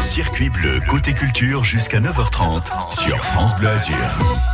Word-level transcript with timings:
Circuit 0.00 0.48
bleu, 0.48 0.80
côté 0.88 1.12
culture 1.12 1.64
jusqu'à 1.64 2.00
9h30 2.00 3.00
sur 3.00 3.24
France 3.24 3.54
Bleu 3.56 3.68
Azur. 3.68 3.96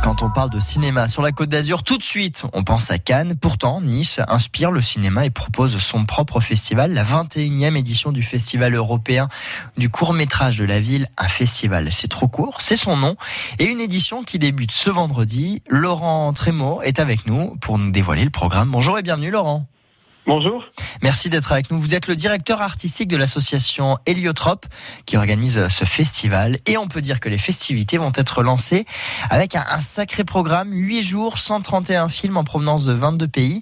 Quand 0.03 0.23
on 0.23 0.29
parle 0.29 0.49
de 0.49 0.59
cinéma 0.59 1.07
sur 1.07 1.21
la 1.21 1.31
Côte 1.31 1.49
d'Azur, 1.49 1.83
tout 1.83 1.97
de 1.97 2.03
suite, 2.03 2.45
on 2.53 2.63
pense 2.63 2.89
à 2.89 2.97
Cannes. 2.97 3.35
Pourtant, 3.39 3.79
Nice 3.81 4.19
inspire 4.27 4.71
le 4.71 4.81
cinéma 4.81 5.25
et 5.25 5.29
propose 5.29 5.77
son 5.77 6.05
propre 6.05 6.39
festival, 6.39 6.93
la 6.93 7.03
21e 7.03 7.75
édition 7.77 8.11
du 8.11 8.23
Festival 8.23 8.73
européen 8.73 9.29
du 9.77 9.89
court-métrage 9.89 10.57
de 10.57 10.65
la 10.65 10.79
ville. 10.79 11.07
Un 11.17 11.27
festival, 11.27 11.91
c'est 11.91 12.07
trop 12.07 12.27
court, 12.27 12.61
c'est 12.61 12.75
son 12.75 12.97
nom. 12.97 13.15
Et 13.59 13.65
une 13.65 13.79
édition 13.79 14.23
qui 14.23 14.39
débute 14.39 14.71
ce 14.71 14.89
vendredi. 14.89 15.61
Laurent 15.67 16.33
Trémaud 16.33 16.81
est 16.81 16.99
avec 16.99 17.27
nous 17.27 17.55
pour 17.61 17.77
nous 17.77 17.91
dévoiler 17.91 18.23
le 18.23 18.31
programme. 18.31 18.71
Bonjour 18.71 18.97
et 18.97 19.03
bienvenue 19.03 19.31
Laurent. 19.31 19.65
Bonjour. 20.27 20.63
Merci 21.05 21.29
d'être 21.29 21.51
avec 21.51 21.69
nous. 21.69 21.77
Vous 21.77 21.93
êtes 21.93 22.07
le 22.07 22.15
directeur 22.15 22.63
artistique 22.63 23.07
de 23.09 23.15
l'association 23.15 23.99
Héliotrope 24.07 24.65
qui 25.05 25.17
organise 25.17 25.67
ce 25.67 25.85
festival. 25.85 26.57
Et 26.65 26.77
on 26.77 26.87
peut 26.87 26.99
dire 26.99 27.19
que 27.19 27.29
les 27.29 27.37
festivités 27.37 27.99
vont 27.99 28.11
être 28.15 28.41
lancées 28.41 28.87
avec 29.29 29.53
un, 29.55 29.63
un 29.69 29.81
sacré 29.81 30.23
programme. 30.23 30.71
8 30.73 31.03
jours, 31.03 31.37
131 31.37 32.09
films 32.09 32.37
en 32.37 32.43
provenance 32.43 32.85
de 32.85 32.93
22 32.93 33.27
pays. 33.27 33.61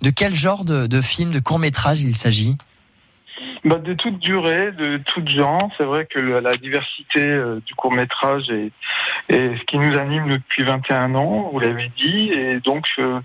De 0.00 0.08
quel 0.08 0.34
genre 0.34 0.64
de, 0.64 0.86
de 0.86 1.00
films, 1.02 1.30
de 1.30 1.40
courts-métrages 1.40 2.00
il 2.00 2.16
s'agit? 2.16 2.56
Bah, 3.68 3.76
de 3.78 3.92
toute 3.94 4.18
durée, 4.18 4.72
de 4.72 4.96
tout 4.98 5.22
genre. 5.26 5.68
C'est 5.76 5.84
vrai 5.84 6.06
que 6.06 6.18
la 6.18 6.56
diversité 6.56 7.20
euh, 7.20 7.60
du 7.66 7.74
court 7.74 7.92
métrage 7.92 8.48
est, 8.50 8.72
est, 9.28 9.56
ce 9.58 9.64
qui 9.64 9.78
nous 9.78 9.96
anime 9.98 10.26
nous, 10.26 10.38
depuis 10.38 10.64
21 10.64 11.14
ans, 11.14 11.50
vous 11.52 11.58
l'avez 11.60 11.90
dit, 11.96 12.30
et 12.32 12.60
donc 12.60 12.86
euh, 12.98 13.20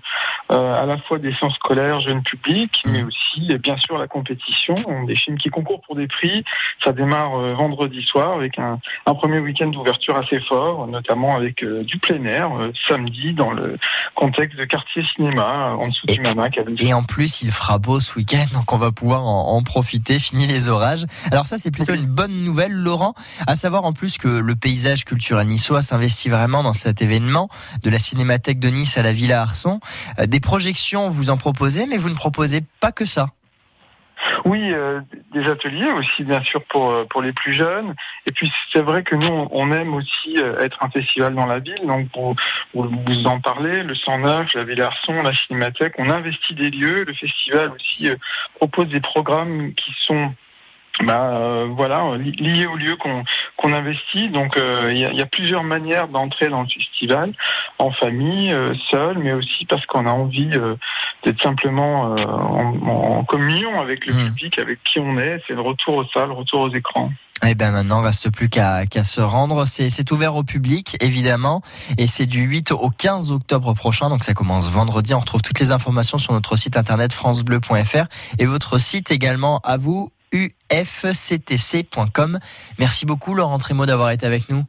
euh, 0.52 0.82
à 0.82 0.86
la 0.86 0.98
fois 0.98 1.18
des 1.18 1.32
sciences 1.32 1.54
scolaires, 1.54 2.00
jeunes 2.00 2.22
publics, 2.22 2.82
mais 2.86 3.02
aussi 3.02 3.50
et 3.50 3.58
bien 3.58 3.76
sûr 3.76 3.98
la 3.98 4.06
compétition, 4.06 4.76
des 5.06 5.16
films 5.16 5.38
qui 5.38 5.48
concourent 5.48 5.80
pour 5.80 5.96
des 5.96 6.06
prix. 6.06 6.44
Ça 6.82 6.92
démarre 6.92 7.30
vendredi 7.54 8.02
soir 8.02 8.32
avec 8.32 8.58
un, 8.58 8.78
un 9.06 9.14
premier 9.14 9.38
week-end 9.38 9.68
d'ouverture 9.68 10.16
assez 10.16 10.40
fort, 10.40 10.86
notamment 10.86 11.36
avec 11.36 11.64
du 11.64 11.98
plein 11.98 12.24
air 12.24 12.50
samedi 12.86 13.32
dans 13.32 13.50
le 13.50 13.78
contexte 14.14 14.58
de 14.58 14.64
quartier 14.64 15.02
cinéma 15.14 15.76
en 15.78 15.88
dessous 15.88 16.06
Et- 16.08 16.14
du 16.16 16.20
Mamac. 16.20 16.58
avec 16.58 16.80
Et 16.82 16.92
en 16.94 17.02
plus, 17.02 17.42
il 17.42 17.50
fera 17.50 17.78
beau 17.78 18.00
ce 18.00 18.14
week-end, 18.14 18.46
donc 18.52 18.72
on 18.72 18.78
va 18.78 18.92
pouvoir 18.92 19.22
en, 19.26 19.56
en 19.56 19.62
profiter, 19.62 20.18
fini 20.34 20.46
les 20.48 20.68
orages. 20.68 21.06
Alors 21.30 21.46
ça, 21.46 21.58
c'est 21.58 21.70
plutôt 21.70 21.94
une 21.94 22.06
bonne 22.06 22.42
nouvelle, 22.42 22.72
Laurent, 22.72 23.14
à 23.46 23.54
savoir 23.54 23.84
en 23.84 23.92
plus 23.92 24.18
que 24.18 24.26
le 24.26 24.56
paysage 24.56 25.04
culturel 25.04 25.46
niçois 25.46 25.80
s'investit 25.80 26.28
vraiment 26.28 26.64
dans 26.64 26.72
cet 26.72 27.02
événement, 27.02 27.48
de 27.82 27.90
la 27.90 28.00
Cinémathèque 28.00 28.58
de 28.58 28.68
Nice 28.68 28.98
à 28.98 29.02
la 29.02 29.12
Villa 29.12 29.40
Arson. 29.42 29.78
Euh, 30.18 30.26
Des 30.26 30.40
projections, 30.40 31.08
vous 31.08 31.30
en 31.30 31.36
proposez, 31.36 31.86
mais 31.86 31.96
vous 31.96 32.10
ne 32.10 32.16
proposez 32.16 32.62
pas 32.80 32.90
que 32.90 33.04
ça. 33.04 33.28
Oui, 34.44 34.72
euh, 34.72 35.00
des 35.34 35.50
ateliers 35.50 35.90
aussi, 35.92 36.24
bien 36.24 36.42
sûr, 36.42 36.62
pour, 36.64 36.90
euh, 36.90 37.04
pour 37.04 37.20
les 37.20 37.32
plus 37.32 37.52
jeunes. 37.52 37.94
Et 38.26 38.32
puis, 38.32 38.50
c'est 38.72 38.80
vrai 38.80 39.02
que 39.02 39.14
nous, 39.16 39.48
on- 39.50 39.72
aime 39.72 39.94
aussi 39.94 40.36
euh, 40.38 40.62
être 40.64 40.82
un 40.82 40.88
festival 40.90 41.34
dans 41.34 41.46
la 41.46 41.58
ville. 41.58 41.84
Donc, 41.84 42.06
vous, 42.14 42.34
vous 42.74 43.26
en 43.26 43.40
parlez, 43.40 43.82
le 43.82 43.94
109, 43.94 44.54
la 44.54 44.64
Villa 44.64 44.86
Arson, 44.86 45.14
la 45.22 45.34
Cinémathèque, 45.34 45.94
on 45.98 46.08
investit 46.10 46.54
des 46.54 46.70
lieux. 46.70 47.04
Le 47.04 47.12
festival 47.12 47.72
aussi 47.72 48.08
euh, 48.08 48.16
propose 48.56 48.88
des 48.88 49.00
programmes 49.00 49.74
qui 49.74 49.92
sont 50.06 50.32
bah, 51.02 51.30
euh, 51.34 51.66
voilà, 51.76 52.16
li- 52.16 52.32
liés 52.32 52.66
au 52.66 52.76
lieu 52.76 52.96
qu'on 52.96 53.24
qu'on 53.56 53.72
investit. 53.72 54.28
Donc, 54.28 54.56
euh, 54.56 54.90
il 54.92 54.98
y, 54.98 55.04
a, 55.04 55.10
il 55.10 55.18
y 55.18 55.22
a 55.22 55.26
plusieurs 55.26 55.62
manières 55.64 56.08
d'entrer 56.08 56.48
dans 56.48 56.62
le 56.62 56.68
festival, 56.68 57.32
en 57.78 57.90
famille, 57.90 58.52
euh, 58.52 58.74
seul, 58.90 59.18
mais 59.18 59.32
aussi 59.32 59.64
parce 59.66 59.84
qu'on 59.86 60.06
a 60.06 60.10
envie 60.10 60.50
euh, 60.54 60.76
d'être 61.24 61.42
simplement 61.42 62.14
euh, 62.16 62.24
en, 62.24 62.74
en 63.18 63.24
communion 63.24 63.80
avec 63.80 64.06
le 64.06 64.14
Mhm. 64.14 64.28
public, 64.28 64.58
avec 64.58 64.82
qui 64.84 65.00
on 65.00 65.18
est. 65.18 65.42
C'est 65.48 65.54
le 65.54 65.60
retour 65.62 65.96
aux 65.96 66.06
salles, 66.08 66.28
le 66.28 66.34
retour 66.34 66.60
aux 66.60 66.70
écrans. 66.74 67.10
Eh 67.46 67.54
ben 67.56 67.72
maintenant, 67.72 68.00
il 68.00 68.06
reste 68.06 68.30
plus 68.30 68.48
qu'à 68.48 68.86
qu'à 68.86 69.02
se 69.04 69.20
rendre. 69.20 69.66
C'est 69.66 70.10
ouvert 70.12 70.36
au 70.36 70.44
public, 70.44 70.96
évidemment, 71.00 71.60
et 71.98 72.06
c'est 72.06 72.24
du 72.26 72.40
8 72.42 72.70
au 72.72 72.88
15 72.88 73.32
octobre 73.32 73.74
prochain, 73.74 74.08
donc 74.08 74.24
ça 74.24 74.32
commence 74.34 74.70
vendredi. 74.70 75.12
On 75.14 75.18
retrouve 75.18 75.42
toutes 75.42 75.58
les 75.58 75.70
informations 75.72 76.16
sur 76.16 76.32
notre 76.32 76.56
site 76.56 76.76
internet 76.76 77.12
francebleu.fr 77.12 78.06
et 78.38 78.46
votre 78.46 78.78
site 78.78 79.10
également 79.10 79.60
à 79.64 79.76
vous, 79.76 80.10
ufctc.com. 80.70 82.38
Merci 82.78 83.06
beaucoup 83.06 83.34
Laurent 83.34 83.58
Trémaud 83.58 83.86
d'avoir 83.86 84.10
été 84.10 84.26
avec 84.26 84.50
nous. 84.50 84.62